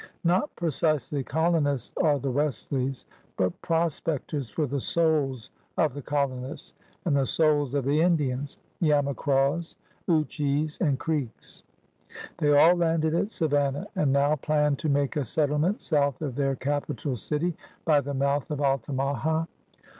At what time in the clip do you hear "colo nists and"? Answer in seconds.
6.01-7.15